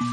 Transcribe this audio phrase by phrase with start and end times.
[0.00, 0.06] تحية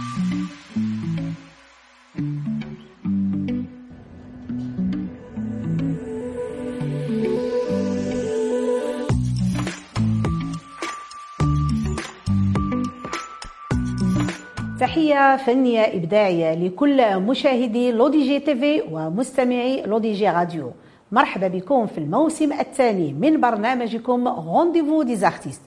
[15.37, 20.71] فنية إبداعية لكل مشاهدي L'ODJ TV ومستمعي L'ODJ Radio.
[21.11, 25.61] مرحبا بكم في الموسم الثاني من برنامجكم Rendez-vous des artistes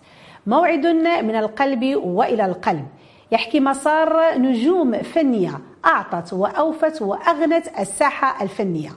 [0.46, 2.86] موعد من القلب وإلى القلب.
[3.32, 8.90] يحكي مسار نجوم فنية أعطت وأوفت وأغنت الساحة الفنية.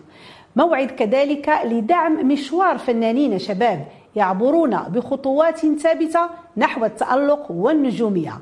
[0.56, 8.34] موعد كذلك لدعم مشوار فنانين شباب يعبرون بخطوات ثابتة نحو التألق والنجومية.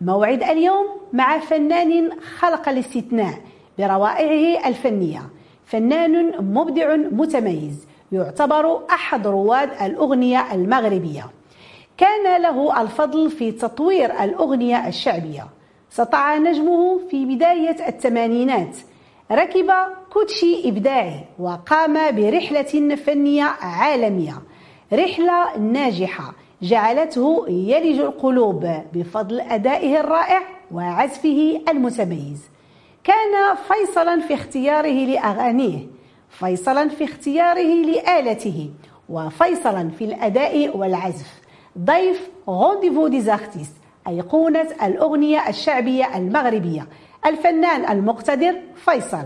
[0.00, 3.34] موعد اليوم مع فنان خلق الاستثناء
[3.78, 5.22] بروائعه الفنية.
[5.64, 11.26] فنان مبدع متميز يعتبر أحد رواد الأغنية المغربية.
[12.00, 15.46] كان له الفضل في تطوير الأغنية الشعبية.
[15.90, 18.76] سطع نجمه في بداية الثمانينات.
[19.32, 19.70] ركب
[20.12, 24.42] كوتشي إبداعي وقام برحلة فنية عالمية.
[24.92, 30.42] رحلة ناجحة جعلته يلج القلوب بفضل أدائه الرائع
[30.72, 32.42] وعزفه المتميز.
[33.04, 35.86] كان فيصلا في اختياره لأغانيه
[36.30, 38.70] فيصلا في اختياره لآلته
[39.08, 41.39] وفيصلا في الأداء والعزف.
[41.78, 43.72] ضيف Rendez-vous des artistes
[44.08, 46.86] أيقونة الأغنية الشعبية المغربية
[47.26, 48.54] الفنان المقتدر
[48.84, 49.24] فيصل.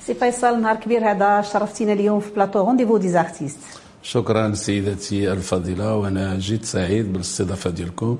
[0.00, 3.58] سي فيصل نهار كبير هذا شرفتينا اليوم في plateau Rendez-vous des artistes
[4.02, 8.18] شكرا سيدتي الفضيلة وأنا جد سعيد بالاستضافة ديالكم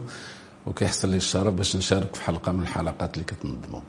[0.66, 3.80] وكيحصل لي الشرف باش نشارك في حلقة من الحلقات اللي كتنظموا.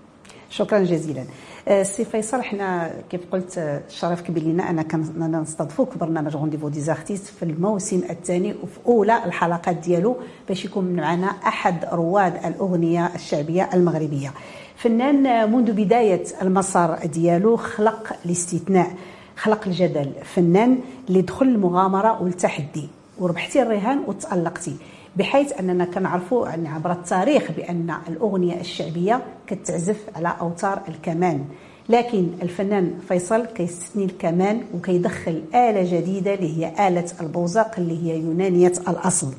[0.55, 1.23] شكرا جزيلا.
[1.67, 6.85] آه، سي فيصل حنا كيف قلت آه، كبير لنا أننا نستضفوك في برنامج Rendez-vous des
[6.85, 13.69] artistes في الموسم الثاني وفي أولى الحلقات ديالو باش يكون معنا أحد رواد الأغنية الشعبية
[13.73, 14.33] المغربية.
[14.75, 18.91] فنان منذ بداية المسار ديالو خلق الاستثناء
[19.37, 20.11] خلق الجدل.
[20.23, 20.77] فنان
[21.09, 22.89] اللي دخل المغامرة والتحدي
[23.19, 24.75] وربحتي الرهان وتألقتي.
[25.15, 31.45] بحيث أننا كنعرفوا يعني عبر التاريخ بأن الأغنية الشعبية كتعزف على أوتار الكمان.
[31.89, 38.73] لكن الفنان فيصل كيستثني الكمان وكيدخل آلة جديدة اللي هي آلة البوزاق اللي هي يونانية
[38.87, 39.33] الأصل.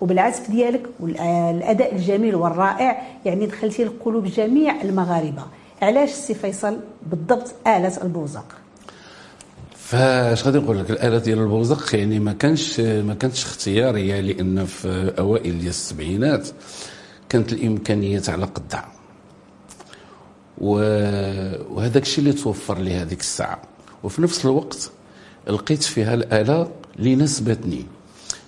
[0.00, 5.42] وبالعزف ديالك والأداء الجميل والرائع يعني دخلتي لقلوب جميع المغاربة.
[5.82, 6.76] علاش سي فيصل
[7.06, 8.59] بالضبط آلة البوزاق؟
[9.90, 15.12] فاش غادي نقول لك الآلة ديال البوزق يعني ما كانش ما كانتش اختيارية لأن في
[15.18, 16.48] أوائل ديال السبعينات
[17.28, 18.92] كانت الإمكانيات على قدها.
[20.58, 23.62] وهذاك الشيء اللي توفر لي هذيك الساعة.
[24.02, 24.90] وفي نفس الوقت
[25.48, 27.86] لقيت فيها الآلة اللي ناسبتني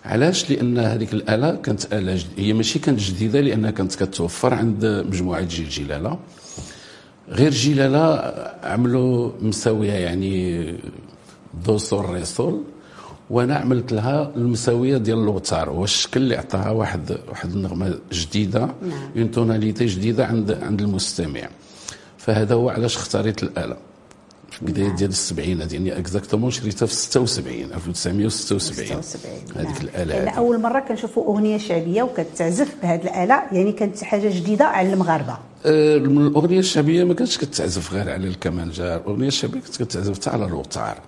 [0.05, 2.27] علاش؟ لأن هذيك الآلة كانت آلة جد...
[2.37, 6.19] هي ماشي كانت جديدة لأنها كانت كتوفر عند مجموعة جيل جلالة.
[7.29, 8.33] غير جيلالة
[8.63, 10.65] عملوا مساوية يعني
[11.67, 12.63] دو سول ري سول
[13.31, 19.11] وأنا عملت لها المساوية ديال اللوتار هو الشكل اللي عطاها واحد واحد النغمة جديدة نعم.
[19.17, 21.49] une tonalité جديدة عند عند المستمع
[22.19, 23.77] فهذا هو علاش اختاريت الآلة
[24.51, 24.97] في بدايه نعم.
[24.97, 29.01] ديال السبعينات يعني exactement شريتها في 76 1976
[29.57, 29.75] هذيك نعم.
[29.83, 34.93] الآلة يعني أول مرة كنشوفوا أغنية شعبية وكتعزف بهذه الآلة يعني كانت حاجة جديدة على
[34.93, 35.37] المغاربة
[35.67, 40.99] الأغنية الشعبية ما كانتش كتعزف غير على الكمانجه الأغنية الشعبية كانت كتعزف حتى على الوتار.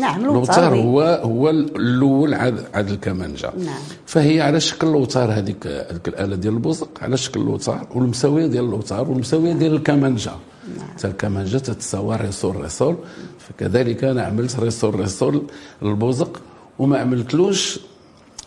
[0.00, 3.78] نعم الوتار هو هو الأول عاد عاد الكمانجه نعم.
[4.06, 9.10] فهي على شكل الوتار هذيك هذيك الآلة ديال البوزق على شكل الوتار والمساوية ديال الوتار
[9.10, 10.32] والمساوية ديال الكمانجه
[10.78, 10.88] نعم.
[10.88, 12.96] حتى الكمانجه تتساوى ريسول ريسول.
[13.38, 15.42] فكذلك أنا عملت ريسول ريسول
[15.82, 16.40] للبوزق
[16.78, 17.80] وما عملتلوش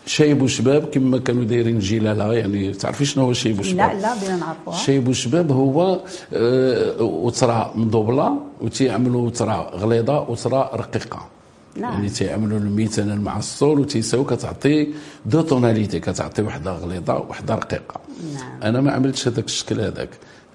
[0.08, 4.36] شايب وشباب كما كانوا دايرين جلالة يعني تعرفي شنو هو شايب وشباب لا لا بينا
[4.36, 6.00] نعرفوها شايب وشباب هو
[6.32, 11.28] آه وترى مدوبله وتيعملوا وترى غليظة وترى رقيقة.
[11.76, 11.92] نعم.
[11.92, 14.88] يعني تيعملوا الميتان مع الصول وتيساو كتعطي
[15.26, 18.00] دو توناليتي كتعطي وحدة غليظة وحدة رقيقة.
[18.34, 18.62] نعم.
[18.62, 20.10] أنا ما عملتش هذاك الشكل هذاك.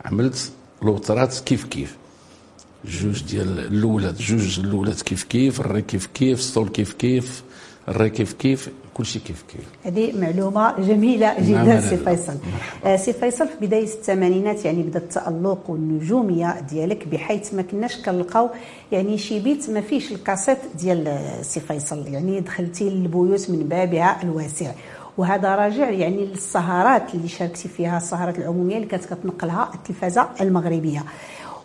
[0.06, 0.52] عملت
[0.82, 1.98] لوترات كيف كيف.
[2.86, 7.44] جوج ديال الأولاد جوج الأولاد كيف كيف الري كيف كيف الصول كيف كيف
[7.88, 8.70] الري كيف كيف.
[8.94, 9.66] كل شيء كيف كيف.
[9.84, 12.34] هذه معلومة جميلة جدا نعم سي فيصل.
[12.86, 18.50] آه سي فيصل في بداية الثمانينات يعني بدا التالق والنجوميه ديالك بحيث ما كناش كنلقاو
[18.92, 22.08] يعني شي بيت ما فيش الكاسيت ديال سي فيصل.
[22.08, 24.72] يعني دخلتي للبيوت من بابها الواسع.
[25.18, 31.04] وهذا راجع يعني للسهرات اللي شاركتي فيها السهرات العمومية اللي كانت كتنقلها التلفازة المغربية.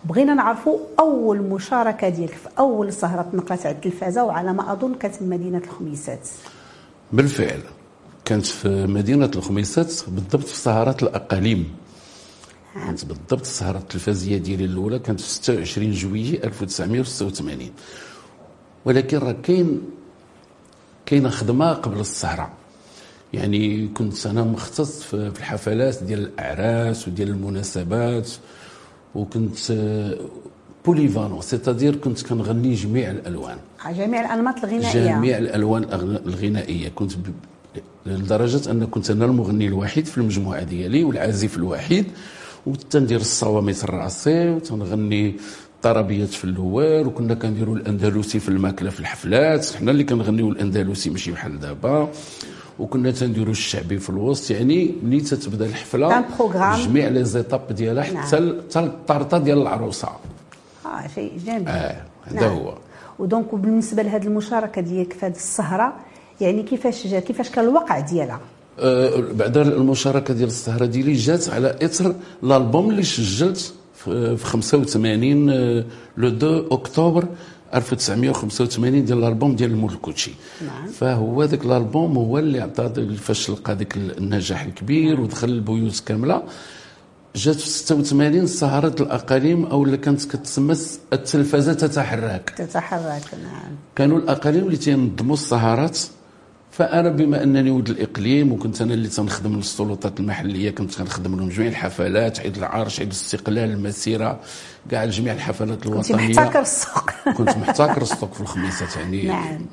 [0.05, 5.15] بغينا نعرفوا أول مشاركة ديالك في أول سهرة تنقلت على التلفازة وعلى ما أظن كانت
[5.23, 6.29] مدينة الخميسات.
[7.13, 7.61] بالفعل
[8.25, 11.75] كانت في مدينة الخميسات بالضبط في سهرات الأقاليم.
[12.75, 17.71] كانت بالضبط السهره التلفزيه ديالي الأولى كانت في 26 جويي 1986
[18.85, 19.81] ولكن راه كاين
[21.07, 22.51] كاينة خدمة قبل السهره
[23.33, 28.31] يعني كنت أنا مختص في الحفلات ديال الأعراس وديال المناسبات
[29.15, 29.57] وكنت
[30.89, 33.59] بوليفالون سيتادير كنت كنغني جميع الألوان.
[33.99, 35.17] جميع الانماط الغنائية.
[35.17, 35.85] جميع الألوان
[36.27, 36.89] الغنائية.
[36.89, 37.25] كنت ب...
[38.07, 42.07] لدرجة أن كنت أنا المغني الوحيد في المجموعة ديالي والعازف الوحيد
[42.67, 45.37] وتندير الصواميت الرأسي وتنغني
[45.77, 49.75] الطربيات في اللوار وكنا كنديروا الأندلسي في الماكلة في الحفلات.
[49.75, 52.09] حنا اللي كنغنيو الأندلسي ماشي بحال دابا.
[52.79, 54.51] وكنا تنديروا الشعبي في الوسط.
[54.51, 56.25] يعني ملي تتبدا الحفلة
[56.85, 58.19] جميع لي زيتاب ديالها حتى.
[58.19, 60.09] حتى الطارطه ديال العروسة.
[60.89, 61.69] آه شيء جميل.
[61.69, 62.53] آه هذا نعم.
[62.57, 62.75] هو.
[63.19, 65.93] ودونك بالنسبة لهذه المشاركة ديالك في هذه السهرة
[66.41, 68.41] يعني كيفاش جا كيفاش كان الوقع ديالها؟
[68.79, 75.85] أه بعد المشاركة ديال السهرة ديالي جات على اثر الألبوم اللي سجلت في 85 أه،
[76.17, 77.25] لو 2 أكتوبر
[77.75, 80.31] 1985 ديال الألبوم ديال المولكوتشي
[80.67, 80.87] نعم.
[80.87, 86.43] فهو ذاك الألبوم هو اللي عطى فاش لقى ذاك النجاح الكبير ودخل البيوت كاملة.
[87.37, 90.77] جات في 86 سهرة الأقاليم أو اللي كانت كتسمى
[91.13, 92.51] التلفزة تتحرك.
[92.57, 93.77] تتحرك نعم.
[93.97, 95.99] كانوا الأقاليم اللي تينظموا السهرات
[96.71, 101.69] فأنا بما أنني ولد الإقليم وكنت أنا اللي تنخدم للسلطات المحلية كنت كنخدم لهم جميع
[101.69, 104.41] الحفلات عيد العرش عيد الاستقلال المسيرة
[104.91, 106.27] كاع جميع الحفلات الوطنية.
[106.27, 107.11] كنت محتكر السوق.
[107.39, 109.23] كنت محتكر السوق في الخميسات يعني.
[109.23, 109.67] نعم.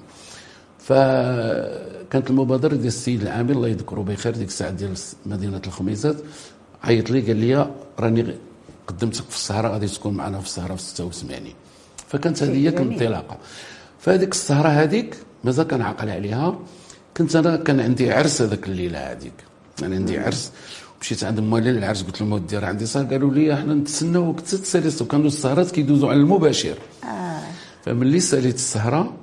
[0.80, 4.94] فكانت المبادرة ديال السيد العامل الله يذكره بخير ديك الساعة ديال
[5.25, 6.16] مدينة الخميسات
[6.86, 8.36] عيط لي قال لي راني
[8.88, 11.40] قدمتك في السهرة غادي تكون معنا في السهرة في 86
[12.08, 13.38] فكانت هذه هي الانطلاقه
[14.00, 16.60] فهذيك السهرة هذيك مازال كنعقل عليها.
[17.18, 19.34] كنت أنا كان عندي عرس هذاك الليلة هذيك.
[19.78, 20.52] كان عندي عرس
[21.02, 24.92] مشيت عند موالين العرس قلت لهم ودي راه عندي سهر قالوا لي إحنا نتسناوك تتسالي
[25.02, 26.78] وكانوا السهرات كيدوزوا على المباشر.
[27.04, 27.42] آه.
[27.86, 29.14] فملي ساليت السهرة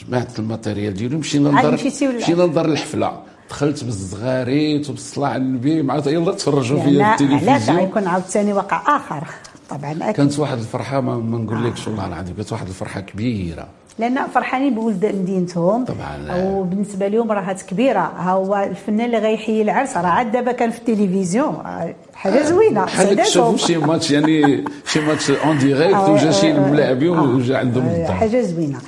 [0.00, 1.74] جمعت ال matériel ديالي مشينا لدار
[2.16, 3.22] مشينا لدار الحفلة.
[3.50, 7.48] دخلت بالزغاريت وبالصلاة على النبي معناتها يلا تفرجوا فيا التلفزيون.
[7.50, 9.24] علاش غيكون عاوتاني وقع آخر؟
[9.70, 10.10] طبعا أكيد.
[10.10, 13.68] كانت واحد الفرحة ما, ما نقولكش والله العظيم كانت واحد الفرحة كبيرة.
[13.98, 15.84] لأن فرحانين بولد مدينتهم.
[15.84, 16.44] طبعا.
[16.44, 18.12] وبالنسبة لهم راهات كبيرة.
[18.16, 19.96] ها هو الفنان اللي غيحيي العرس.
[19.96, 21.62] راه عاد دابا كان في التلفزيون.
[22.14, 27.58] حاجة زوينة حاجة شوف شي ماتش يعني شي ماتش en direct وجا شي ملاعبين وجا
[27.58, 28.78] عندهم حاجة زوينة.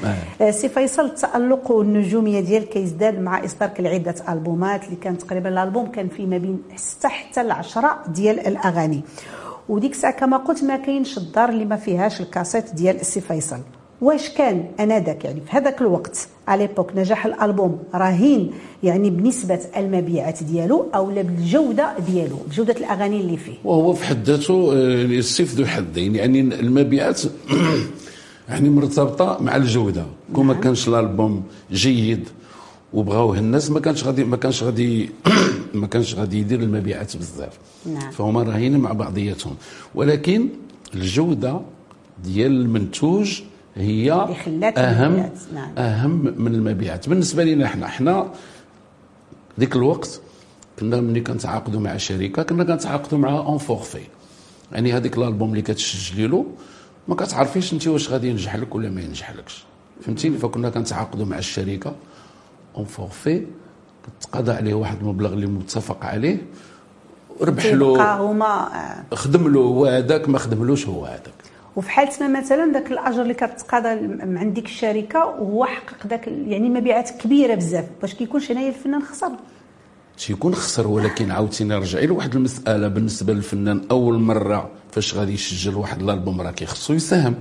[0.51, 6.09] سي فيصل التألق والنجومية ديالك كيزداد مع اصدارك لعده ألبومات اللي كان تقريبا الألبوم كان
[6.09, 9.03] فيه ما بين 6 حتى ل 10 ديال الأغاني.
[9.69, 13.59] وديك الساعة كما قلت ما كاينش الدار اللي ما فيهاش الكاسيت ديال السي فيصل.
[14.01, 18.51] واش كان أنذاك؟ يعني في هذاك الوقت à l'époque نجاح الألبوم رهين
[18.83, 23.55] يعني بنسبة المبيعات ديالو أو بالجودة ديالو بجودة الأغاني اللي فيه.
[23.65, 27.23] وهو في حد ذاته آه، السيف ذو حدين يعني المبيعات
[28.49, 30.07] يعني مرتبطة مع الجودة.
[30.35, 30.63] كون ما نعم.
[30.63, 31.43] كانش الألبوم
[31.73, 32.29] جيد
[32.93, 35.11] وبغاوه الناس ما كانش غادي ما كانش غادي
[35.75, 37.59] ما كانش غادي يدير المبيعات بزاف.
[37.87, 38.11] نعم.
[38.11, 39.55] فهما راهيين مع بعضياتهم.
[39.95, 40.49] ولكن
[40.95, 41.61] الجودة
[42.25, 43.41] ديال المنتوج
[43.77, 45.79] هي أهم نعم.
[45.79, 47.09] أهم من المبيعات.
[47.09, 48.31] بالنسبة لنا إحنا إحنا
[49.61, 50.21] ذيك الوقت
[50.81, 54.03] كنا ملي كنتعاقدوا مع شركة كنا كنتعاقدوا مع en forfait
[54.73, 56.47] يعني هذيك الألبوم اللي كتسجلي له
[57.09, 59.65] ما كتعرفيش انت واش غادي ينجح لك ولا ما ينجح لكش
[60.01, 61.95] فهمتيني؟ فكنا كنتعاقدوا مع الشركة
[62.77, 63.47] en forfait
[64.21, 66.47] كتقاضى عليه واحد المبلغ اللي متفق عليه
[67.41, 68.69] ربح له هما
[69.15, 71.40] خدم له هو هذاك ما خدملوش هو هذاك.
[71.77, 73.89] وفي حالتنا مثلا ذاك الأجر اللي كتقاضى
[74.23, 79.33] عند ديك الشركة وهو حقق ذاك يعني مبيعات كبيرة بزاف باش كيكونش هنايا الفنان خسر.
[80.19, 86.03] تيكون خسر ولكن عاوتاني نرجعي لواحد المسألة بالنسبة للفنان أول مرة فاش غادي يسجل واحد
[86.03, 87.35] الألبوم راه كيخصو يساهم؟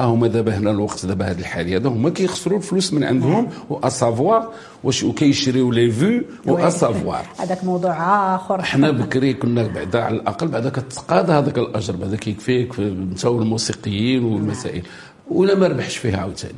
[0.00, 4.52] ها هما دابا هنا الوقت دابا هذه الحاليه هذا هما كيخسروا الفلوس من عندهم واسافوار
[4.84, 8.62] واش وكيشريو لي فيو واسافوار هذاك موضوع آخر.
[8.62, 14.82] حنا بكري كنا بعدا على الأقل بعدا كتقاضى هذاك الأجر بعدا كيكفيك انت والموسيقيين والمسائل
[15.30, 16.54] ولا ما ربحش فيها عاوتاني.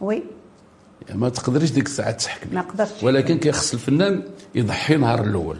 [0.00, 0.22] oui.
[1.08, 2.54] يعني ما تقدريش ديك الساعة تحكمي.
[2.54, 4.22] ما قدرتش ولكن كيخص الفنان
[4.54, 5.56] يضحي نهار الأول.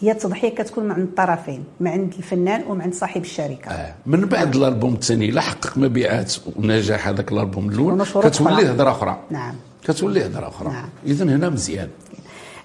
[0.00, 3.70] هي التضحية كتكون من عند الطرفين من عند الفنان ومن عند صاحب الشركة.
[3.70, 3.94] آه.
[4.06, 9.18] من بعد الألبوم الثاني لا حقق مبيعات ونجاح هذاك الألبوم الأول كتولي هضره أخرى.
[9.30, 9.54] نعم.
[9.84, 10.68] كتولي هضره أخرى.
[10.68, 10.88] نعم.
[11.06, 11.88] اذا هنا مزيان.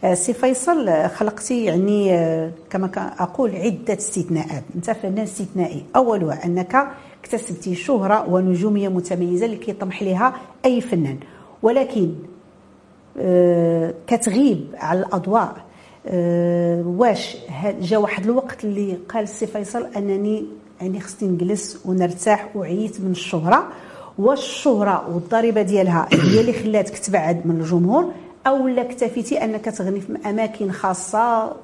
[0.03, 4.63] آه، سي فيصل خلقتي يعني آه، كما أقول عدة استثناءات.
[4.75, 5.85] أنت فنان استثنائي.
[5.95, 6.87] اولها أنك
[7.23, 10.33] اكتسبتي شهرة ونجومية متميزة اللي كيطمح لها
[10.65, 11.19] أي فنان.
[11.61, 12.15] ولكن
[13.17, 15.68] آه، كتغيب على الأضواء آه،
[16.85, 17.37] واش
[17.81, 20.45] جا واحد الوقت اللي قال السي فيصل انني
[20.81, 23.67] يعني خصني نجلس ونرتاح وعييت من الشهرة
[24.19, 28.11] واش الشهرة والضريبة ديالها هي اللي خلاتك تبعد من الجمهور
[28.47, 31.55] أو لا اكتفيتي أنك تغني في أماكن خاصة؟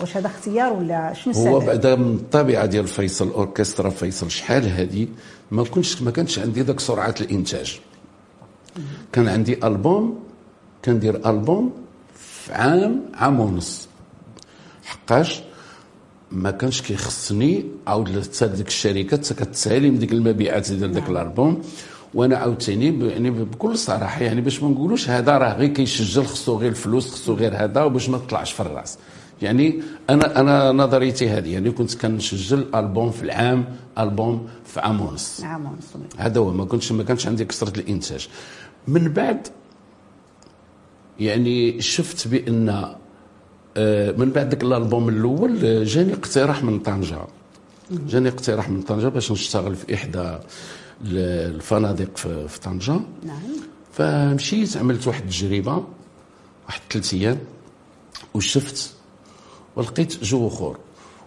[0.00, 4.68] واش هذا اختيار ولا شنو السبب؟ هو بعدا من الطبيعة ديال فيصل أوركسترا فيصل شحال
[4.68, 5.08] هذه
[5.50, 7.80] ما كنتش ما كانش عندي ذاك سرعة الإنتاج.
[9.12, 10.18] كان عندي ألبوم
[10.84, 11.72] كندير ألبوم
[12.50, 13.88] في عام عام ونص.
[14.84, 15.42] حقاش
[16.32, 21.12] ما كانش كيخصني عاود حتى ديك الشركات كتسالي من ديك المبيعات ديال ذاك نعم.
[21.12, 21.62] الألبوم.
[22.14, 26.70] وأنا عاوتاني يعني بكل صراحة يعني باش ما نقولوش هذا راه غير كيسجل خصو غير
[26.70, 28.98] الفلوس خصو غير هذا وباش ما تطلعش في الراس.
[29.42, 33.64] يعني أنا أنا نظريتي هذه يعني كنت كنسجل ألبوم في العام
[33.98, 35.40] ألبوم في عام ونص.
[35.44, 36.04] عام ونص.
[36.18, 38.28] هذا هو ما كنتش ما كانش عندي كثرة الإنتاج.
[38.88, 39.48] من بعد
[41.20, 42.94] يعني شفت بأن
[43.76, 47.18] آه، من بعد ذاك الألبوم الأول آه، جاني اقتراح من طنجة.
[47.90, 50.38] جاني اقتراح من طنجة باش نشتغل في إحدى
[51.04, 52.92] الفنادق في طنجة.
[53.24, 53.40] نعم.
[53.92, 55.84] فمشيت عملت واحد التجربة
[56.66, 57.38] واحد ثلاث أيام
[58.34, 58.94] وشفت
[59.76, 60.76] ولقيت جو أخر.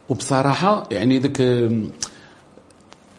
[0.09, 1.41] وبصراحة يعني ذاك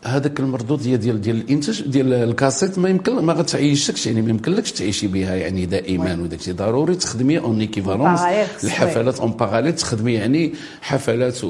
[0.04, 4.72] هذاك المردود ديال ديال ديال الانتاج ديال الكاسيت ما يمكن ما غتعيشكش يعني ما يمكنلكش
[4.72, 8.20] تعيشي بها يعني دائما وداك الشيء ضروري تخدمي en équivalence
[8.64, 11.40] الحفلات en parallèle تخدمي يعني حفلات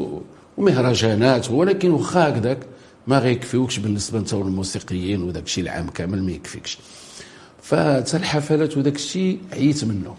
[0.59, 2.59] ومهرجانات ولكن واخا هكذاك
[3.07, 6.79] ما غيكفيوكش بالنسبة انت والموسيقيين وداك الشيء العام كامل ما يكفيكش.
[7.62, 10.15] حتى الحفلات وداك الشيء عييت منه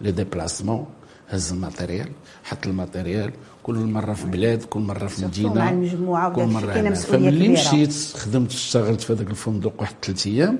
[0.00, 0.86] les déplacements
[1.30, 2.08] هز ال matériel
[2.44, 3.30] حط ال matériel
[3.62, 8.50] كل مرة في بلاد كل مرة في مدينة مع المجموعة كل مرة فملي مشيت خدمت
[8.50, 10.58] اشتغلت في هذاك الفندق واحد ثلاث أيام.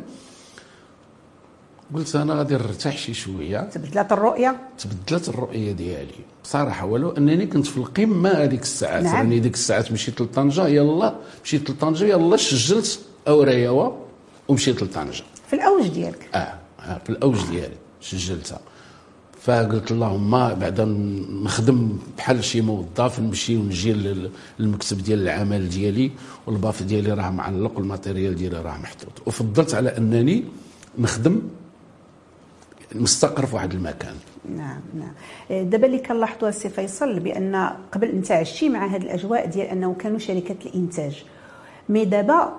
[1.94, 3.60] قلت أنا غادي نرتاح شي شوية.
[3.60, 6.20] تبدلات الرؤية؟ تبدلت الرؤية ديالي.
[6.44, 9.04] بصراحة ولو أنني كنت في القمة هذيك الساعات.
[9.04, 9.14] نعم.
[9.14, 13.92] يعني ديك الساعات مشيت لطنجة يلا مشيت لطنجة يلا سجلت اورايوا
[14.48, 15.22] ومشيت لطنجة.
[15.48, 16.28] في الأوج ديالك.
[16.34, 18.60] آه, آه في الأوج ديالي سجلتها.
[19.40, 20.84] فقلت اللهم بعدا
[21.44, 23.92] نخدم بحال شي موظف نمشي ونجي
[24.58, 26.10] للمكتب ديال العمل ديالي
[26.46, 29.26] وال baffle ديالي راه معلق وال matériel ديالي راه محطوط.
[29.26, 30.44] وفضلت على أنني
[30.98, 31.40] نخدم
[32.94, 34.14] مستقر في واحد المكان.
[34.56, 35.14] نعم نعم.
[35.68, 40.18] دابا اللي كنلاحظوا السي فيصل بأن قبل انت عشتي مع هذه الأجواء ديال أنه كانوا
[40.18, 41.24] شركات الإنتاج.
[41.88, 42.56] mais دابا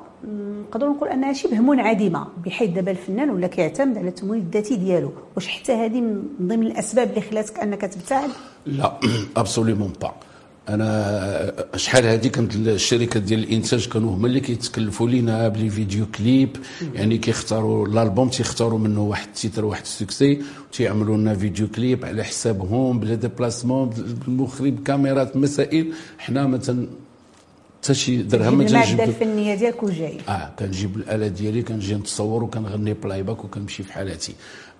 [0.67, 5.11] نقدروا نقول أنها شبه منعدمة بحيث دابا الفنان ولا كيعتمد على التمويل الذاتي ديالو.
[5.35, 8.29] واش حتى هذه من ضمن الأسباب اللي خلاتك أنك تبتعد؟
[8.65, 8.99] لا
[9.37, 10.13] absolument pas
[10.69, 16.05] أنا شحال هذه كانت الشركات ديال الإنتاج كانوا هما اللي كيتكلفوا لينا ب les vidéo
[16.05, 16.57] clips
[16.93, 22.05] يعني كيختاروا الألبوم تيختاروا منه واحد ال titre واحد ال succès وتيعملوا لنا vidéo clip
[22.05, 23.89] على حسابهم ب les déplacements
[24.25, 25.93] بالمخرج كاميرات مسائل.
[26.17, 26.87] حنا مثلا
[27.81, 30.17] حتى شي درهم ما الماده الفنيه ديالك وجاي.
[30.29, 34.33] آه كنجيب الآلة ديالي كنجي نتصور وكنغني playback وكنمشي في حالاتي.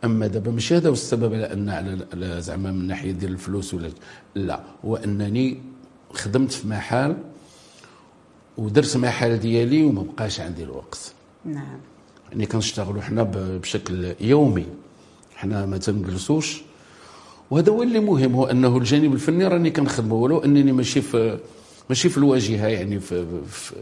[0.03, 1.69] أما دابا ماشي هذا هو السبب على ان
[2.13, 3.89] على زعما من ناحية ديال الفلوس ولا
[4.35, 5.57] لا هو أنني
[6.13, 7.17] خدمت في محل
[8.57, 11.13] ودرت محل ديالي وما بقاش عندي الوقت.
[11.45, 11.79] نعم.
[12.31, 14.65] يعني كنشتغلوا حنا بشكل يومي.
[15.35, 16.61] حنا ما تنجلسوش.
[17.51, 21.39] وهذا هو اللي مهم هو أنه الجانب الفني راني كنخدمه ولو أنني ماشي في
[21.89, 23.73] ماشي في الواجهة يعني في, في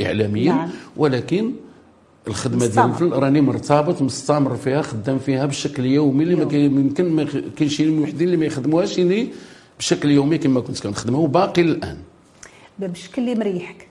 [0.00, 0.70] إعلاميا نعم.
[0.96, 1.52] ولكن
[2.28, 7.24] الخدمة ديال راني مرتبط مستمر فيها خدام فيها بشكل يومي اللي ما يمكن ما
[7.56, 9.28] كاين شي الموحدين اللي ما يخدموهاش اللي
[9.78, 11.98] بشكل يومي كما كنت كنخدمها وباقي الان
[12.78, 13.88] بالشكل اللي مريحك.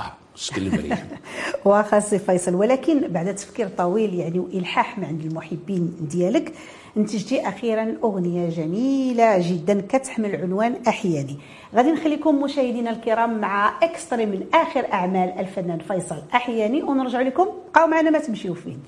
[0.00, 1.06] آه الشكل اللي مريح.
[1.64, 6.52] واخا سي فيصل ولكن بعد تفكير طويل يعني وإلحاح من عند المحبين ديالك
[6.96, 11.38] انتجتي أخيرا أغنية جميلة جدا كتحمل عنوان احياني
[11.74, 17.46] غادي نخليكم مشاهدينا الكرام مع اكستري من آخر أعمال الفنان فيصل أحياني ونرجع لكم.
[17.72, 18.78] بقاو معنا ما تمشيو فين.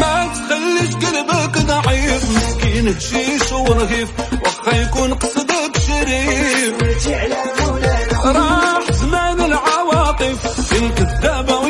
[0.00, 4.10] ما تخليش قلبك ضعيف مسكين هشيش ورهيف
[4.42, 6.82] واخا يكون قصدك شريف
[10.81, 11.60] العواطف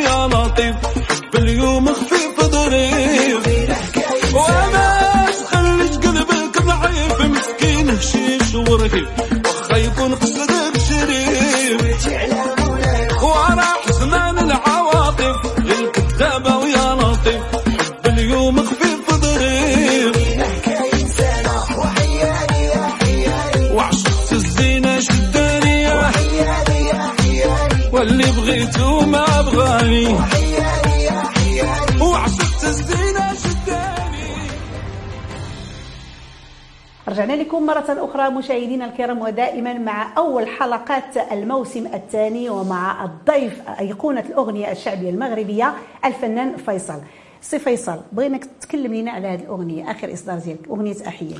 [37.52, 44.72] لكم مرة أخرى مشاهدينا الكرام ودائما مع أول حلقات الموسم الثاني ومع الضيف أيقونة الأغنية
[44.72, 46.98] الشعبية المغربية الفنان فيصل.
[47.40, 51.34] سي فيصل بغيناك تكلم لنا على هذه الأغنية آخر إصدار ديالك أغنية أحياني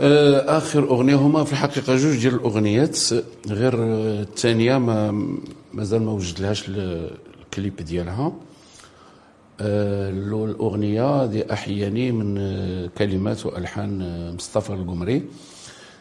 [0.00, 2.98] آه، آخر أغنية هما في الحقيقة جوج ديال الأغنيات
[3.48, 5.10] غير الثانية ما
[5.72, 7.10] مازال ما وجد لهاش ال-
[7.44, 8.32] الكليب ديالها.
[9.60, 15.24] الأغنية دي أحياني من آه، كلمات وألحان آه، مصطفى القمري.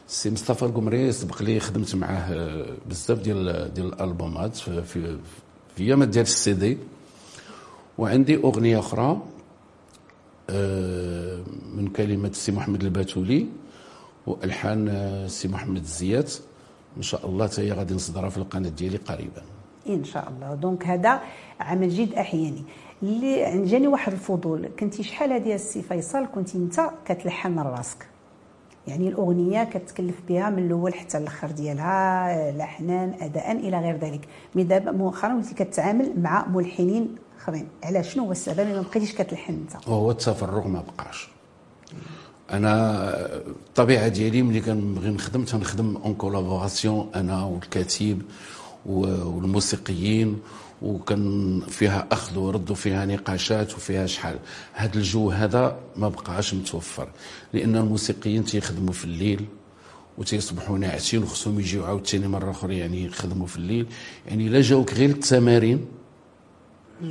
[0.08, 5.18] سي مصطفى القمري سبق لي خدمت معاه آه، بزاف ديال ديال الألبومات في في
[5.80, 6.78] ايامات ديال السي دي.
[7.98, 9.22] وعندي أغنية أخرى
[11.76, 13.46] من كلمات السي محمد الباتولي
[14.28, 16.34] وألحان السي محمد الزيات.
[16.98, 19.42] إن شاء الله حتى هي غادي نصدرها في القناة ديالي قريبا.
[19.90, 20.56] إن شاء الله.
[20.56, 21.22] donc هذا
[21.60, 22.64] عمل جد أحياني.
[23.04, 24.70] اللي جاني واحد الفضول.
[24.80, 28.08] كنتي شحال هذه السي فيصل؟ كنتي انت كتلحن راسك.
[28.88, 34.28] يعني الأغنية كتكلف بها من الأول حتى الآخر ديالها لحنا أداء إلى غير ذلك.
[34.56, 39.54] mais دابا مؤخرا وليتي كتعامل مع ملحنين اخرين على شنو هو السبب؟ ما بقيتيش كتلحن
[39.54, 39.88] انت.
[39.88, 41.30] وهو التفرغ ما بقاش.
[42.52, 43.04] أنا
[43.48, 48.22] الطبيعة ديالي ملي كنبغي نخدم تنخدم en collaboration أنا والكاتب
[48.86, 50.40] والموسيقيين
[50.82, 54.40] وكان فيها أخذ ورد وفيها نقاشات وفيها شحال.
[54.74, 57.10] هذا الجو هذا ما بقاش متوفر
[57.54, 59.46] لأن الموسيقيين تيخدموا في الليل
[60.18, 63.86] وتيصبحوا ناعسين وخصهم يجيو عاوتاني مره أخرى يعني يخدموا في الليل.
[64.28, 65.86] يعني لا جاوك غير التمارين.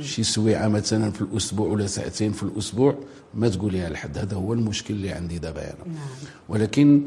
[0.01, 2.97] شي سويعة مثلا في الأسبوع ولا ساعتين في الأسبوع
[3.33, 4.17] ما تقوليها لحد.
[4.17, 5.95] هذا هو المشكل اللي عندي دابا أنا.
[6.49, 7.05] ولكن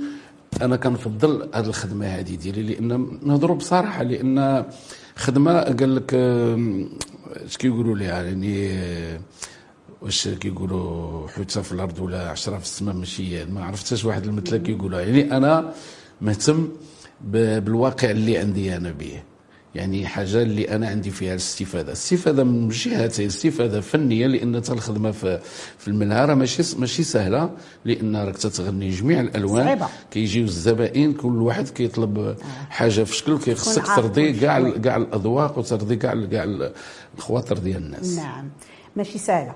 [0.63, 4.65] أنا كنفضل هذه الخدمة هذه ديالي لأن نهضروا بصراحة لأن
[5.21, 9.21] خدمة قال لك اش كيقولوا لها يعني آه،
[10.03, 15.01] واش كيقولوا حوتة في الأرض ولا عشرة في السماء ماشي ما عرفتش واحد المثل كيقولها.
[15.01, 15.73] يعني أنا
[16.21, 16.69] مهتم
[17.21, 19.23] بالواقع اللي عندي أنا به
[19.75, 21.89] يعني حاجة اللي أنا عندي فيها الاستفادة.
[21.89, 25.41] الاستفادة من جهتين استفاده فنيه لأن الخدمة في
[25.79, 27.51] في المنهى ماشي ماشي سهلة
[27.85, 29.65] لأن راك تتغني جميع الألوان.
[29.65, 29.87] صعيبة.
[30.11, 32.37] كيجيو الزبائن كل واحد كيطلب
[32.71, 34.71] حاجة في شكل كيخصك ترضي كاع.
[34.71, 36.71] كاع الأذواق وترضي كاع كاع
[37.19, 38.17] الخواطر ديال الناس.
[38.17, 38.49] نعم.
[38.97, 39.55] ماشي سهلة.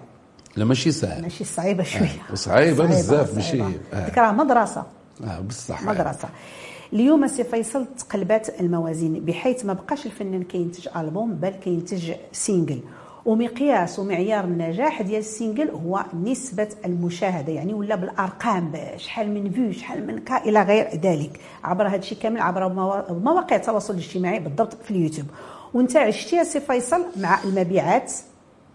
[0.56, 1.22] لا ماشي سهل.
[1.22, 2.22] ماشي صعيبة شوية.
[2.32, 3.62] وصعيبة بزاف، ماشي-.
[3.92, 4.12] آه.
[4.16, 4.82] راه مدرسة.
[5.24, 5.82] آه بصح.
[5.82, 6.28] مدرسة.
[6.94, 12.80] اليوم سي فيصل تقلبات الموازين بحيث ما بقاش الفنان كينتج ألبوم بل كينتج single.
[13.26, 19.72] ومقياس ومعيار النجاح ديال ال single هو نسبة المشاهدة يعني ولا بالأرقام شحال من vues
[19.72, 21.40] شحال من K إلى غير ذلك.
[21.64, 25.26] عبر هذا الشيء كامل عبر موا- مواقع التواصل الاجتماعي بالضبط في اليوتيوب.
[25.74, 28.12] وانت عشتي سي فيصل مع المبيعات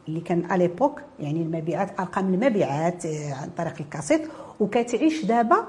[0.07, 4.21] اللي كان l'époque يعني المبيعات أرقام المبيعات آه، عن طريق الكاسيت
[4.59, 5.67] وكتعيش دابا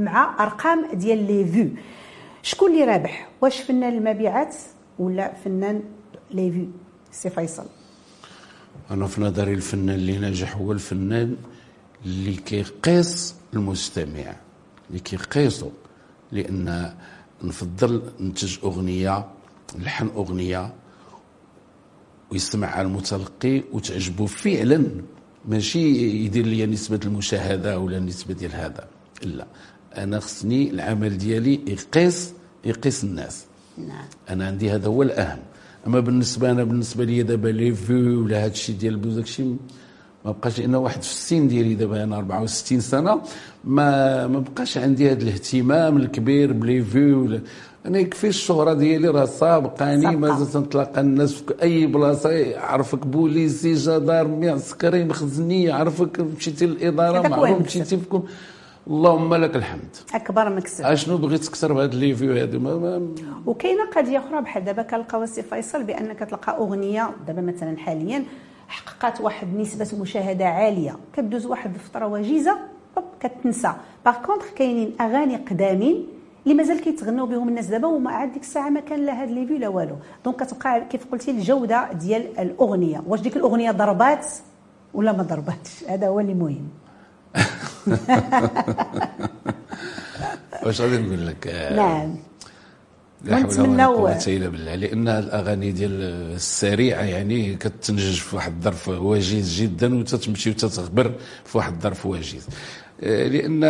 [0.00, 1.68] مع أرقام ديال les vues.
[2.42, 4.56] شكون اللي رابح؟ واش فنان المبيعات
[4.98, 5.82] ولا فنان
[6.30, 6.66] les vues؟
[7.12, 7.66] سي فيصل.
[8.90, 11.36] أنا في نظري الفنان اللي ناجح هو الفنان
[12.04, 14.36] اللي كيقيس المستمع
[14.88, 15.70] اللي كيقيسو
[16.32, 16.94] لأن
[17.42, 19.26] نفضل ننتج أغنية
[19.78, 20.72] نلحن أغنية
[22.32, 24.86] ويسمعها المتلقي وتعجبه فعلا.
[25.48, 25.88] ماشي
[26.24, 28.88] يدير لي نسبة المشاهدة ولا نسبة ديال هذا
[29.22, 29.46] لا.
[29.98, 32.32] أنا خصني العمل ديالي يقيس
[32.64, 33.44] يقيس الناس.
[33.78, 34.04] نعم.
[34.30, 35.38] أنا عندي هذا هو الأهم.
[35.86, 39.42] أما بالنسبة أنا بالنسبة لي دابا les vues ولا هذا الشيء ديال ال buzz داكشي
[40.24, 43.20] ما بقاش لأن واحد في السن ديالي دابا أنا 64 سنة
[43.64, 47.40] ما ما بقاش عندي هذا الاهتمام الكبير ب les vues ولا-
[47.86, 50.16] أنا يكفي الشهرة ديالي راه سابقاني.
[50.16, 57.62] مازال تنتلاقى الناس في أي بلاصة يعرفك بوليسي جدارمي عسكري مخزني يعرفك مشيتي للإدارة معروف.
[57.66, 58.22] مشيتي في كل
[58.86, 59.96] اللهم لك الحمد.
[60.14, 60.84] أكبر مكسب.
[60.84, 63.08] أشنو بغيت تكثر بهاد les vues هادو ما- ما
[63.46, 68.24] وكاينة قضية أخرى بحال دابا كنلقاو سي فيصل بان كتلقى أغنية دابا مثلا حاليا
[68.68, 70.96] حققت واحد نسبة مشاهدة عالية.
[71.16, 72.58] كدوز واحد الفترة وجيزة
[73.20, 73.72] كتنسى.
[74.04, 76.06] par contre كاينين أغاني قدامين
[76.44, 79.46] اللي مازال كيتغنوا بهم الناس دابا وما عاد ديك الساعة ما كان لا هاد les
[79.46, 79.96] vues لا والو.
[80.24, 83.02] donc كتبقى كيف قلتي الجودة ديال الأغنية.
[83.06, 84.26] واش ديك الأغنية ضربات
[84.94, 86.68] ولا ما ضرباتش؟ هذا هو اللي مهم.
[90.64, 92.16] واش غادي نقول لك؟ نعم.
[93.24, 96.02] لا حول ولا قوة إلا بالله لأن الأغاني ديال
[96.34, 101.12] السريعة يعني كتنجج في واحد الظرف وجيز جدا وتتمشي وتتغبر
[101.44, 102.46] في واحد الظرف وجيز
[103.02, 103.60] آه، لأن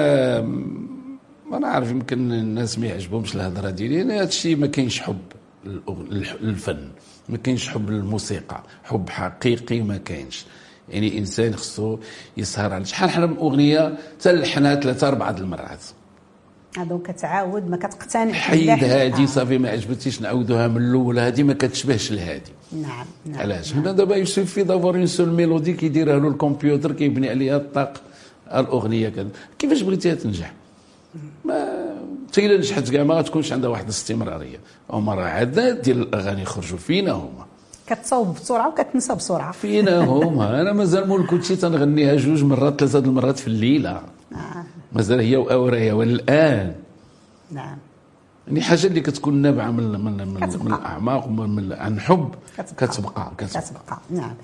[1.51, 3.97] ما نعرف يمكن الناس ما يعجبهمش الهضرة ديالي.
[3.97, 5.19] لأن هذا الشيء ما كاينش حب
[6.43, 6.89] الفن
[7.29, 10.45] ما كاينش حب للموسيقى حب حقيقي ما كاينش.
[10.91, 11.99] يعني إنسان خصو
[12.37, 15.85] يسهر على شحال حنا من اغنيه تلحنها ثلاثة أربعة المرات
[16.79, 18.85] donc كتعاود ما كتقتنعش حيد باللحن.
[18.85, 19.27] هادي آه.
[19.27, 22.51] صافي ما عجبتيش نعاودوها من الأول هادي ما كتشبهش لهادي.
[22.73, 27.29] نعم نعم علاش؟ حنا دابا il suffit d'avoir une seule mélodie كيديرها له الكمبيوتر كيبني
[27.31, 28.01] عليها الطاق
[28.55, 29.29] الاغنيه كذا.
[29.59, 30.53] كيفاش بغيتيها تنجح؟
[31.45, 31.81] ما
[32.29, 34.59] حتى إلا نجحت كاع ما غتكونش عندها واحد الاستمرارية.
[34.91, 37.47] هما راه عداد ديال الأغاني خرجوا فينا هما.
[37.91, 39.53] كتصاوب بسرعة وكتنسى بسرعة.
[39.53, 43.91] فينا هما أنا مازال مول كنتي تنغنيها جوج مرات ثلاثة المرات في الليلة.
[43.91, 44.65] آه.
[44.93, 46.75] مازال هي وأورايا والآن.
[47.51, 47.79] نعم.
[48.47, 50.73] يعني حاجة اللي كتكون نابعة من من من, من.
[50.75, 52.89] الأعماق ومن من عن حب كتبقى.
[52.89, 53.63] كتبقى كتبقى.
[53.63, 53.99] كتبقى.
[54.11, 54.35] نعم.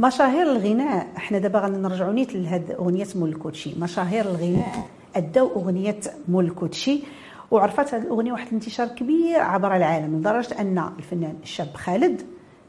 [0.00, 6.00] مشاهير الغناء إحنا دابا غادي نرجعوا نيت لهاد أغنية مول الكوتشي مشاهير الغناء أداو أغنية
[6.28, 7.00] مول الكوتشي
[7.50, 12.22] وعرفت هذه الأغنية واحد الانتشار كبير عبر العالم لدرجة أن الفنان الشاب خالد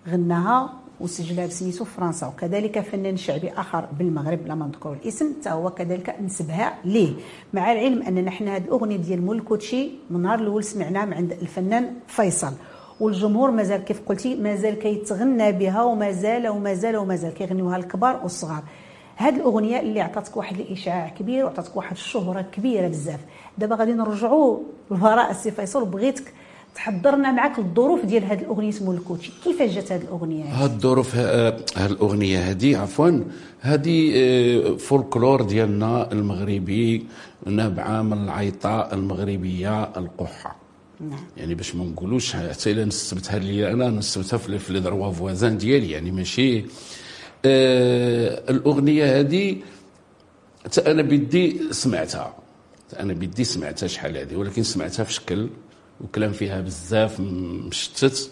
[0.09, 2.27] غناها وسجلها بسميتو في فرنسا.
[2.27, 7.13] وكذلك فنان شعبي آخر بالمغرب لا ما نذكر الاسم حتى هو كذلك نسبها ليه.
[7.53, 11.31] مع العلم أننا حنا هذه الأغنية ديال مول الكوتشي من النهار الأول سمعناها من عند
[11.31, 12.53] الفنان فيصل.
[12.99, 18.63] والجمهور مازال كيف قلتي مازال كيتغنى بها ومازال ومازال ومازال كيغنيوها الكبار والصغار.
[19.17, 23.19] هاد الأغنية اللي عطاتك واحد الاشعاع كبير وعطاتك واحد الشهرة كبيرة بزاف.
[23.57, 24.59] دابا غادي نرجعوا
[24.91, 26.33] للوراء السي فيصل وبغيتك
[26.77, 29.31] تحضرنا معك الظروف ديال هاد الأغنية سمو الكوتشي.
[29.43, 33.23] كيفاش جات هاد الأغنية؟ هاد الظروف ها- هاد الأغنية هذه عفوا
[33.59, 37.05] هذه آه، فولكلور ديالنا المغربي
[37.45, 40.55] نابعة من العيطه المغربية القحة.
[41.01, 41.19] نعم.
[41.37, 45.91] يعني باش ما نقولوش حتى إلا نسبتها لي أنا نسبتها في لي دروا فوازان ديالي
[45.91, 46.65] يعني ماشي
[47.45, 49.55] آه الأغنية هذه
[50.87, 52.33] أنا بدي سمعتها.
[52.99, 55.49] أنا بدي سمعتها شحال هذه ولكن سمعتها في شكل
[56.01, 58.31] وكلام فيها بزاف مشتت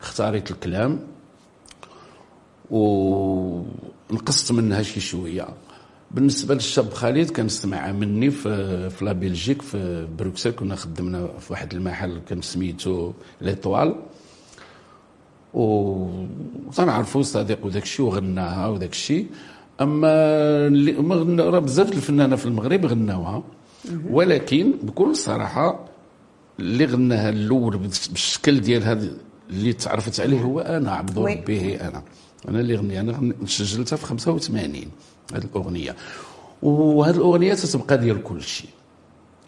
[0.00, 1.00] اختاريت الكلام.
[2.70, 5.48] ونقصت منها شي شوية.
[6.10, 10.50] بالنسبة للشاب خالد كنستمعها مني في في la Belgique في بروكسل.
[10.50, 13.94] كنا خدمنا في واحد المحل كان سميتو L'Étoile.
[15.54, 16.06] و
[16.76, 19.26] تنعرفوا صديق وداك الشيء وغناها وداك الشيء
[19.80, 20.08] أما
[20.66, 23.42] اللي راه بزاف الفنانة في المغرب غناوها.
[24.10, 25.84] ولكن بكل صراحة
[26.58, 29.08] اللي غناها الأول بالشكل ديال هذا
[29.50, 31.18] اللي تعرفت عليه هو أنا عبد.
[31.18, 32.02] ربي أنا.
[32.48, 34.74] أنا اللي غني أنا سجلتها في 85
[35.34, 35.96] هذه الأغنية.
[36.62, 38.70] وهذه الأغنية تتبقى ديال كل شيء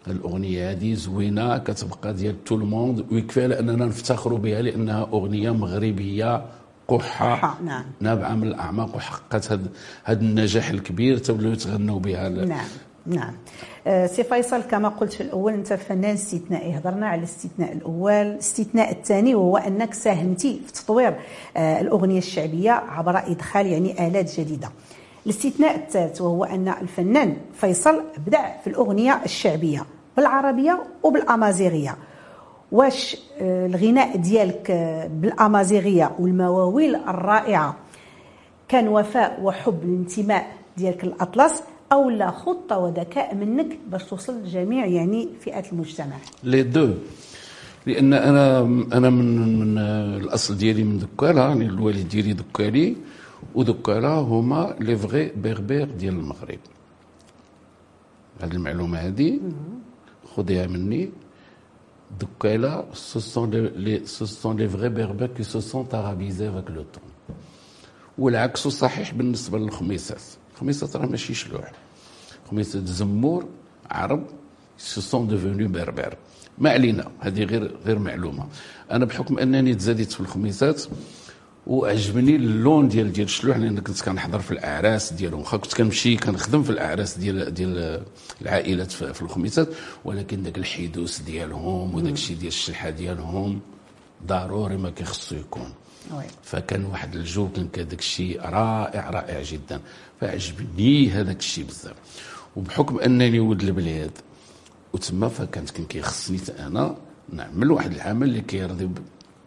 [0.07, 5.51] الأغنية هذه زوينة كتبقى ديال tout le monde ويكفي على اننا نفتخروا بها لأنها أغنية
[5.51, 6.45] مغربية
[6.87, 7.85] قحة قحة، نعم.
[7.99, 9.51] نابعة من الأعماق وحققت
[10.03, 11.17] هذا النجاح الكبير.
[11.17, 12.67] تبداو يتغنوا بها نعم.
[13.05, 13.33] نعم.
[13.87, 16.77] آه، سي فيصل كما قلت في الأول أنت فنان استثنائي.
[16.77, 18.11] هضرنا على الاستثناء الأول.
[18.11, 21.15] الاستثناء الثاني وهو أنك ساهمتي في تطوير
[21.57, 24.69] آه، الأغنية الشعبية عبر إدخال يعني آلات جديدة.
[25.25, 29.85] الاستثناء الثالث وهو أن الفنان فيصل أبدع في الأغنية الشعبية
[30.17, 31.97] بالعربية وبالأمازيغية.
[32.71, 34.71] واش آه، الغناء ديالك
[35.11, 37.75] بالأمازيغية والمواويل الرائعة؟
[38.67, 41.63] كان وفاء وحب الانتماء ديالك للأطلس.
[41.91, 46.17] أو لا خطة وذكاء منك باش توصل لجميع يعني فئات المجتمع.
[46.43, 46.93] لي دو
[47.85, 48.59] لأن أنا
[48.93, 49.77] أنا من من
[50.23, 52.95] الأصل ديالي من دكاله يعني الوالد ديالي دكالي
[53.55, 56.59] ودكاله هما لي فغي بيربير ديال المغرب.
[58.41, 59.39] هذه المعلومة هذه
[60.35, 61.09] خذيها مني.
[62.21, 66.83] دكاله sont les, les- ce sont les vrais berbères qui se sont arabisés avec le
[66.83, 67.09] temps.
[68.17, 70.21] والعكس صحيح بالنسبة للخميسات
[70.59, 71.71] الخميسات راه ماشي شلوح
[72.49, 73.47] خميسات زمور
[73.91, 74.23] عرب
[74.77, 76.17] ce sont des faux berbères
[76.57, 78.47] ما علينا هذه غير غير معلومة.
[78.91, 80.83] أنا بحكم أنني تزاديت في الخميسات
[81.67, 85.39] وعجبني اللون ديال ديال الشلوح لأن كنت كنحضر في الأعراس ديالهم.
[85.39, 88.03] واخا كنت كنمشي كنخدم في الأعراس ديال ديال
[88.41, 89.67] العائلات في, الخميسات
[90.05, 93.59] ولكن داك الحدوث ديالهم وداك الشيء ديال الشلحه ديالهم
[94.27, 95.73] ضروري ما كيخصو يكون.
[96.43, 99.79] فكان واحد الجو كان كذاك الشيء رائع رائع جدا.
[100.21, 101.95] فعجبني هذاك الشيء بزاف.
[102.55, 104.11] وبحكم أنني ولد البلاد
[104.93, 106.95] وتما فكانت كان كيخصني أنا
[107.33, 108.89] نعمل واحد العمل اللي كيرضي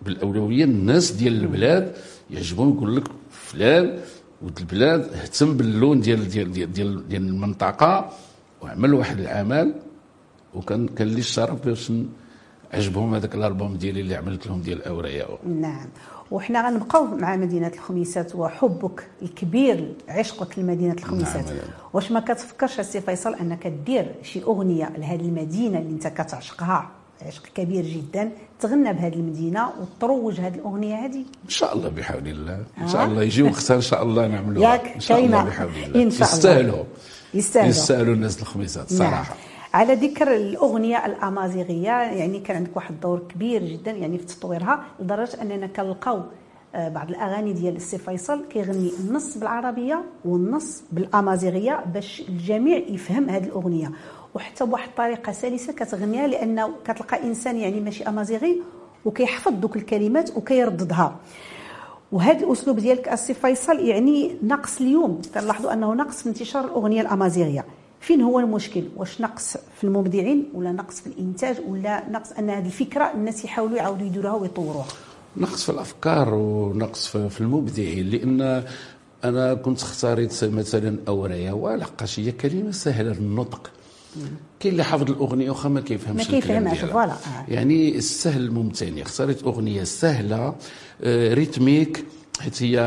[0.03, 1.96] بالأولوية الناس ديال البلاد
[2.31, 3.98] يعجبهم يقول لك فلان
[4.42, 8.11] ولد البلاد اهتم باللون ديال ديال ديال ديال, ديال المنطقة
[8.62, 9.75] وعمل واحد العمل.
[10.55, 11.92] وكان كان لي الشرف باش
[12.75, 15.88] عجبهم هذاك الألبوم ديالي اللي عملت لهم ديال الاورايا نعم.
[16.32, 21.56] وحنا غنبقاو مع مدينة الخميسات وحبك الكبير عشقك لمدينة الخميسات نعم.
[21.92, 26.90] واش ما كتفكرش السي فيصل أنك دير شي أغنية لهذه المدينة اللي أنت كتعشقها
[27.26, 32.54] عشق كبير جدا تغنى بهذه المدينة وتروج هذه الأغنية هذه إن شاء الله بحول الله
[32.78, 32.86] إن آه.
[32.86, 35.44] شاء الله يجي وقتها إن شاء الله نعملوها ياك إن شاء الله.
[35.44, 36.00] بحول الله.
[36.00, 36.84] يستاهلوا
[37.34, 37.70] يستاهلوا.
[37.70, 39.24] يستاهلوا الناس الخميسات نعم.
[39.74, 45.42] على ذكر الأغنية الأمازيغية يعني كان عندك واحد الدور كبير جدا يعني في تطويرها لدرجة
[45.42, 46.22] أننا كنلقاو
[46.74, 53.44] آه، بعض الأغاني ديال السي فيصل كيغني النص بالعربية والنص بالأمازيغية باش الجميع يفهم هذه
[53.44, 53.90] الأغنية.
[54.35, 58.62] وحتى بواحد الطريقة سلسة كتغنيها لأنه كتلقى إنسان يعني ماشي أمازيغي
[59.04, 61.16] وكيحفظ دوك الكلمات وكيرددها.
[62.12, 65.20] وهذا الأسلوب ديالك السي فيصل يعني نقص اليوم.
[65.35, 67.64] كنلاحظوا أنه نقص في انتشار الأغنية الأمازيغية.
[68.02, 72.66] فين هو المشكل؟ واش نقص في المبدعين ولا نقص في الإنتاج ولا نقص أن هذه
[72.66, 74.86] الفكرة الناس يحاولوا يعاودوا يديروها ويطوروها؟
[75.36, 78.64] نقص في الأفكار ونقص في في المبدعين لأن
[79.24, 83.70] أنا كنت اختاريت مثلا اوريا ولحقاش هي كلمة سهلة للنطق
[84.60, 86.78] كاين اللي حافظ الأغنية واخا ما كيفهمش ما كيفهمهاش،.
[86.78, 87.44] voilà، آه.
[87.48, 89.02] يعني السهل ممتنع.
[89.02, 90.54] اختاريت أغنية سهلة
[91.02, 92.04] آه، rythmique
[92.40, 92.78] حيت هي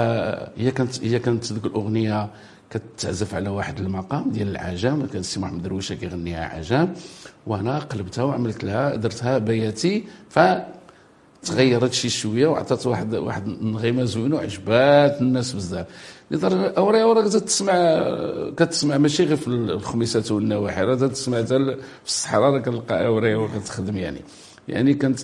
[0.57, 2.29] هي كانت هي كانت ذيك الأغنية
[2.69, 6.93] كتعزف على واحد المقام ديال العجام كان السي محمد درويشه كيغنيها عجام
[7.47, 10.39] وأنا قلبتها وعملت لها درتها بياتي ف
[11.43, 15.87] تغيرت شي شوية وعطات واحد واحد النغمة زوينة وعجبات الناس بزاف.
[16.31, 17.73] لدرجه اوريا ورا كتسمع
[18.57, 21.47] كتسمع ماشي غير في الخميسات والنواحي راه تسمع حتى
[22.03, 24.21] في الصحراء كنلقى اوريا وكتخدم يعني.
[24.67, 25.19] يعني كانت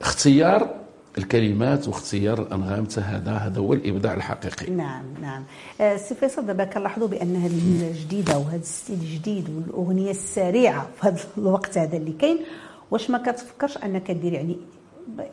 [0.00, 0.81] اختيار
[1.18, 4.70] الكلمات واختيار الأنغام هذا هذا هو الإبداع الحقيقي.
[4.70, 5.44] نعم نعم.
[5.80, 11.08] آه، سي فيصل دابا كنلاحظوا بأن هذه الجديدة وهذا ال style الجديد والأغنية السريعة في
[11.08, 12.38] هذا الوقت هذا اللي كاين
[12.90, 14.56] واش ما كتفكرش أنك دير يعني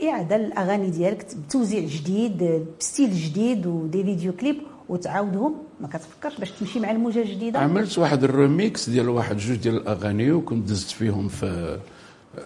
[0.04, 4.58] اعاده الأغاني ديالك بتوزيع جديد ب style جديد و des vidéo clips
[4.90, 9.76] وتعاودهم؟ ما كتفكرش باش تمشي مع الموجة الجديدة؟ عملت واحد الريميكس ديال واحد جوج ديال
[9.78, 11.80] الأغاني وكنت دزت فيهم في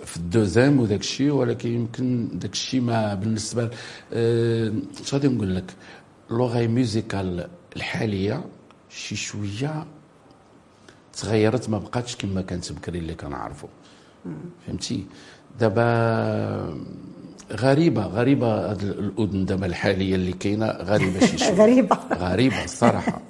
[0.06, 3.70] في الدوزيم وداك الشيء ولكن يمكن داك الشيء ما بالنسبة
[4.14, 4.72] آه،
[5.04, 5.74] اش غادي نقول لك
[6.30, 8.44] l'oreille musicale الحالية
[8.90, 9.86] شي شوية
[11.14, 13.70] تغيرت ما بقاتش كما كانت بكري اللي كنعرفوا
[14.68, 15.06] فهمتي؟
[15.60, 16.78] دابا
[17.52, 21.54] غريبة غريبة هاد الأذن دابا الحالية اللي كاينة غريبة شي شوية.
[21.54, 21.98] غريبة.
[22.14, 23.22] غريبة الصراحة.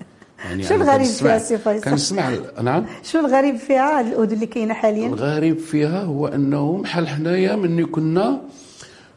[0.43, 2.31] يعني شو الغريب فيها سي فيصل؟ كنسمع
[2.63, 7.85] نعم؟ شو الغريب فيها الاذن اللي كاينة حاليا؟ الغريب فيها هو أنه بحال حنايا ملي
[7.85, 8.41] كنا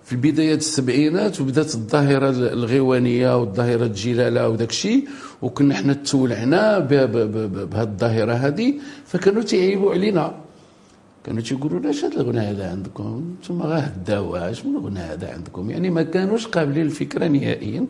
[0.04, 5.08] في بدايات السبعينات وبدات الظاهرة الغيوانية والظاهرة الجلالة وداك الشيء
[5.42, 8.74] وكنا حنا تولعنا بهذه الظاهرة هذه
[9.06, 10.34] فكانوا تيعيبوا علينا.
[11.24, 15.90] كانوا تيقولوا لاش هذا الغنى هذا عندكم؟ أنتم غا هداوها شنو الغنى هذا عندكم؟ يعني
[15.90, 17.86] ما كانوش قابلين الفكرة نهائيا.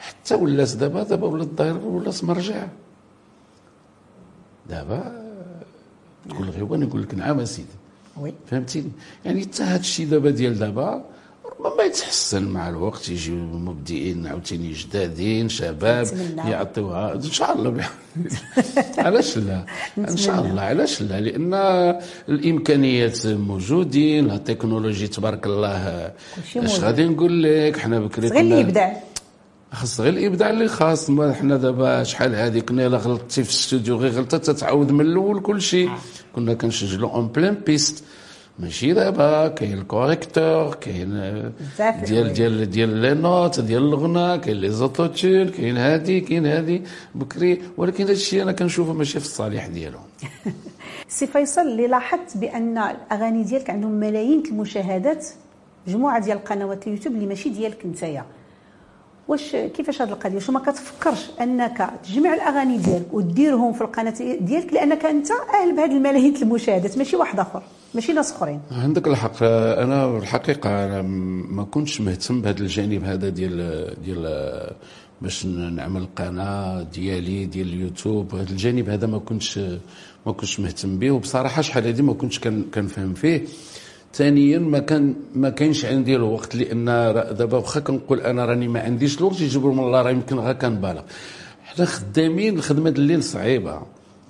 [0.00, 2.66] حتى ولات دابا دابا ولات الظاهره ولات مرجع
[4.70, 5.00] دابا
[6.28, 7.68] تقول غيوان يقول لك نعم أسيدي.
[8.20, 8.34] وي.
[8.50, 8.90] فهمتيني؟
[9.24, 11.04] يعني حتى هذا الشيء دابا ديال دابا
[11.60, 16.06] ربما يتحسن مع الوقت يجيو مبدعين عاوتاني جدادين شباب.
[16.36, 17.14] يعطيوها.
[17.14, 17.84] إن شاء الله.
[19.06, 19.64] علاش لا؟
[19.98, 20.40] إن شاء.
[20.44, 20.62] الله.
[20.62, 21.54] علاش لا؟ لأن
[22.28, 26.12] الإمكانيات موجودين لا تكنولوجي تبارك الله.
[26.56, 26.80] إش.
[26.80, 28.92] غادي نقول لك؟ حنا بكري غير اللي يبدع.
[29.72, 31.10] خاص غير الإبداع اللي خاص.
[31.10, 35.40] ما حنا دابا شحال هذه كنا الا غلطتي في الاستوديو غير غلطة تتعاود من الأول
[35.40, 35.90] كل شيء
[36.34, 38.04] كنا كنسجلوا en pleine piste
[38.58, 41.52] ماشي دابا كاين ال correcteur كاين آه،
[42.06, 42.32] ديال.
[42.32, 46.82] ديال ديال les notes ديال الغنى كاين les autotunes كاين هادي كاين هادي.
[47.14, 50.02] بكري ولكن هذا الشيء أنا كنشوفه ماشي في الصالح ديالهم.
[51.08, 55.26] سي فيصل اللي لاحظت بأن الأغاني ديالك عندهم ملايين المشاهدات.
[55.86, 58.24] مجموعة ديال القنوات اليوتيوب اللي ماشي ديالك نتايا.
[59.30, 64.72] واش كيفاش هذه القضية؟ واش ما كتفكرش أنك تجمع الأغاني ديالك وديرهم في القناة ديالك
[64.72, 67.62] لأنك أنت أهل بهذه الملايين المشاهدات ماشي واحد آخر
[67.94, 68.60] ماشي ناس أخرين.
[68.72, 69.42] عندك الحق.
[69.42, 71.02] أنا الحقيقة أنا
[71.56, 73.56] ما كنتش مهتم بهذا الجانب هذا ديال
[74.04, 74.24] ديال
[75.22, 78.34] باش نعمل قناة ديالي ديال اليوتيوب.
[78.34, 79.58] هذا الجانب هذا ما كنتش
[80.26, 83.44] ما كنتش مهتم به وبصراحة شحال هذه ما كنتش كن- كنفهم فيه.
[84.14, 86.84] ثانيا ما كان ما كاينش عندي الوقت لأن
[87.38, 91.02] دابا واخا كنقول أنا راني ما عنديش الوقت يجبر من الله راه يمكن غير كنبالغ.
[91.64, 93.82] حنا خدامين الخدمة الليل صعيبة.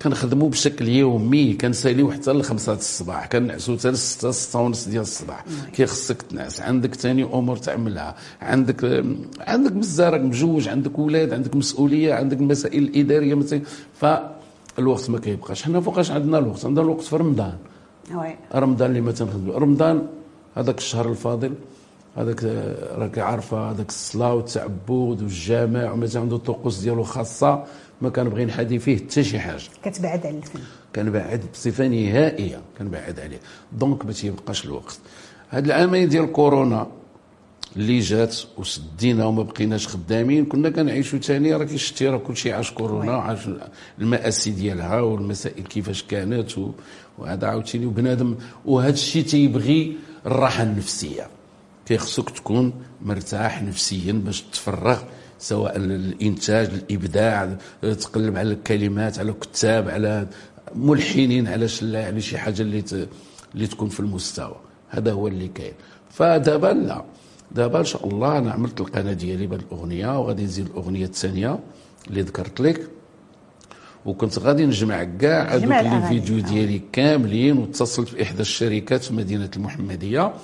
[0.02, 5.44] كنخدموا بشكل يومي كنساليو حتى لخمسة الصباح كنعسو حتى لستة ستة ونص ديال الصباح.
[5.72, 6.60] كيخصك تنعس.
[6.60, 8.14] عندك ثاني أمور تعملها.
[8.40, 9.04] عندك
[9.40, 13.60] عندك بزاف راك مجوج عندك ولاد عندك مسؤولية عندك المسائل الاداريه مثلا.
[14.00, 15.62] فالوقت ما كيبقاش.
[15.62, 16.64] حنا فوقاش عندنا الوقت.
[16.64, 17.54] عندنا الوقت في رمضان.
[18.16, 18.36] Oui.
[18.54, 20.06] رمضان اللي ما تنخدمو رمضان
[20.56, 21.54] هذاك الشهر الفاضل
[22.16, 22.44] هذاك
[22.98, 27.64] راك عارفة هذاك الصلاة والتعبد والجامع ومثلا عنده الطقوس ديالو خاصة
[28.02, 29.62] ما كنبغي نحادي فيه حتى شي حاجة.
[29.84, 30.58] كتبعد على الفن.
[30.96, 33.40] كنبعد بصفة نهائية كنبعد عليه.
[33.72, 34.98] Donc ما تيبقاش الوقت.
[35.50, 36.86] هاد العامين ديال كورونا
[37.76, 40.44] اللي جات وسدينا وما بقيناش خدامين.
[40.44, 43.38] كنا كنعيشوا ثاني راكي شتي راه كلشي عاش كورونا عاش
[43.98, 46.50] المآسي ديالها والمسائل كيفاش كانت
[47.18, 47.87] وهذا عاوتاني.
[47.87, 51.26] وبنادم وهذا الشيء تيبغي الراحة النفسية.
[51.87, 54.98] كيخصك تكون مرتاح نفسيا باش تفرغ
[55.38, 60.26] سواء الانتاج الابداع تقلب على الكلمات على كتاب على
[60.74, 62.85] ملحنين على على شي حاجة اللي
[63.54, 64.56] اللي تكون في المستوى.
[64.88, 65.72] هذا هو اللي كاين.
[66.11, 67.04] فدابا لا.
[67.50, 71.58] دابا ان شاء الله أنا عملت القناه ديالي بهذه الأغنية وغادي نزيد الأغنية الثانية
[72.08, 72.90] اللي ذكرت لك.
[74.06, 76.08] وكنت غادي نجمع كاع هذوك لي.
[76.08, 80.34] فيديو ديالي كاملين واتصلت باحدى الشركات في مدينة المحمدية.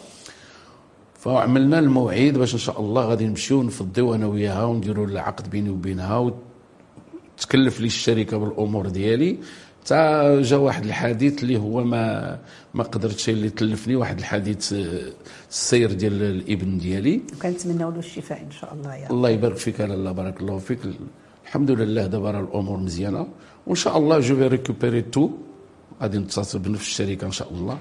[1.14, 6.32] فعملنا الموعد باش إن شاء الله غادي نمشيو نفضيو أنا وياها ونديروا العقد بيني وبينها
[7.38, 9.38] وتكلف لي الشركة بالأمور ديالي.
[9.86, 12.38] تا جا واحد الحديث اللي هو ما
[12.74, 14.74] ما قدرتش اللي تلفني واحد الحديث
[15.50, 17.20] السير ديال الابن ديالي.
[17.36, 19.12] وكنتمناو له الشفاء إن شاء الله يا رب.
[19.12, 20.78] الله يبارك فيك لاله بارك الله فيك.
[21.44, 23.26] الحمد لله دابا راه الأمور مزيانة.
[23.66, 25.30] وإن شاء الله je vais récupérer tout
[26.02, 27.78] غادي نتصل بنفس الشركة إن شاء الله.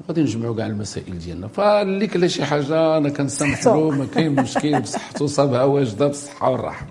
[0.00, 1.48] وغادي نجمعوا كاع المسائل ديالنا.
[1.48, 6.86] فاللي كلا شي حاجة أنا كنسامح له ما كاين مشكل بصحته صابها واجدة بالصحه والراحة.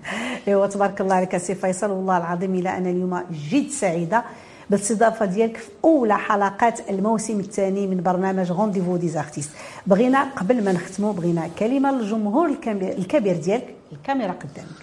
[0.47, 1.89] أيوا تبارك الله عليك سي فيصل.
[1.89, 4.23] والله العظيم الا أنا اليوم جد سعيدة
[4.69, 9.51] بالاستضافة ديالك في أولى حلقات الموسم الثاني من برنامج Rendez-vous des artistes
[9.87, 14.81] بغينا قبل ما نختموا بغينا كلمة للجمهور الكبير الكبير ديالك الكاميرا قدامك.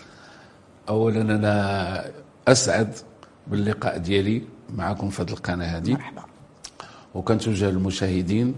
[0.88, 2.04] اولا أنا
[2.48, 2.94] أسعد
[3.46, 4.42] باللقاء ديالي
[4.74, 5.92] معكم في هذه القناة هذه.
[5.92, 6.22] مرحبا.
[7.14, 8.54] وكنتوجه للمشاهدين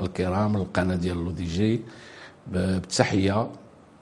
[0.00, 1.82] الكرام القناة ديال L'ODJ ب-
[2.52, 3.50] بالتحيه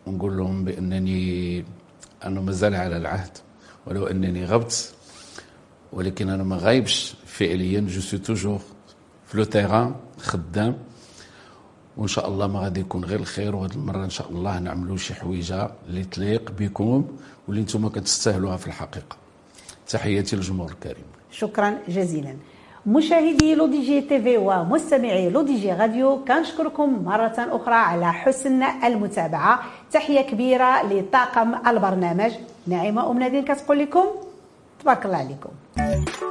[0.06, 1.64] ونقول لهم بأنني
[2.24, 3.38] أنا مازال على العهد
[3.86, 4.94] ولو أنني غبت
[5.92, 8.60] ولكن أنا ما غايبش فعليا je suis toujours
[9.26, 10.76] في لو خدام.
[11.96, 15.14] وإن شاء الله ما غادي يكون غير الخير وهذه المرة إن شاء الله نعملوا شي
[15.14, 17.08] حويجة اللي تليق بكم
[17.48, 19.16] واللي أنتم كتستاهلوها في الحقيقة.
[19.88, 21.04] تحياتي للجمهور الكريم.
[21.30, 22.36] شكرا جزيلا.
[22.86, 29.60] مشاهدي L'ODJ TV ومستمعي L'ODJ Radio كنشكركم مرة أخرى على حسن المتابعة.
[29.92, 32.32] تحية كبيرة لطاقم البرنامج
[32.66, 34.04] نعيمة أم نادين كتقول لكم
[34.80, 36.29] تبارك الله عليكم.